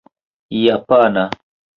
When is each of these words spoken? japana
japana 0.63 1.29